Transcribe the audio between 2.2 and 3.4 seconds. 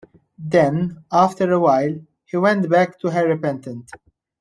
he went back to her